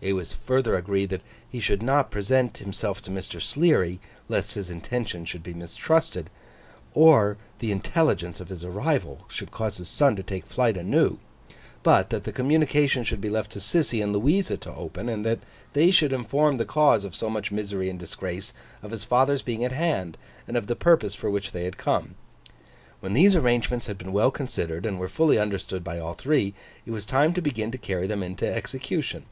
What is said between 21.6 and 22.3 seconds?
had come.